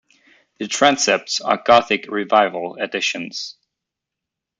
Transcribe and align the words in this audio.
The 0.57 0.65
transepts 0.65 1.41
are 1.45 1.61
Gothic 1.63 2.07
Revival 2.09 2.75
additions. 2.81 3.55